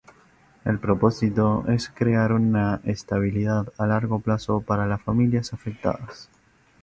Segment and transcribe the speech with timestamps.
[0.65, 6.27] El propósito es crear una estabilidad a largo plazo para las familias afectadas.